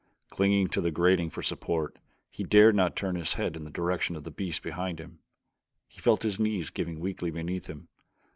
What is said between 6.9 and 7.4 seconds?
weakly